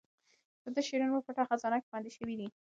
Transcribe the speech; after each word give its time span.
د 0.63 0.65
ده 0.75 0.81
شعرونه 0.87 1.13
په 1.15 1.21
پټه 1.27 1.43
خزانه 1.49 1.77
کې 1.81 1.89
خوندي 1.89 2.11
شوي 2.17 2.35
دي. 2.39 2.47